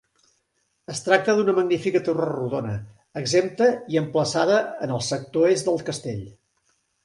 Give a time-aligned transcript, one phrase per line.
[0.93, 2.73] Es tracta d'una magnífica torre rodona,
[3.23, 6.29] exempta i emplaçada en el sector est del castell.